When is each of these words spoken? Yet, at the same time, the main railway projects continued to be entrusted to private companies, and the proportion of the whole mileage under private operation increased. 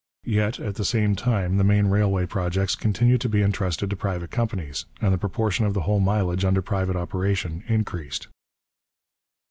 Yet, 0.25 0.59
at 0.59 0.77
the 0.77 0.83
same 0.83 1.15
time, 1.15 1.57
the 1.57 1.63
main 1.63 1.85
railway 1.85 2.25
projects 2.25 2.73
continued 2.73 3.21
to 3.21 3.29
be 3.29 3.43
entrusted 3.43 3.87
to 3.91 3.95
private 3.95 4.31
companies, 4.31 4.87
and 4.99 5.13
the 5.13 5.19
proportion 5.19 5.63
of 5.63 5.75
the 5.75 5.81
whole 5.81 5.99
mileage 5.99 6.43
under 6.43 6.63
private 6.63 6.95
operation 6.95 7.63
increased. 7.67 8.27